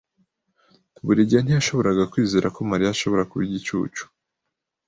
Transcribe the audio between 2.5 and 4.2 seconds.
ko Mariya ashobora kuba igicucu.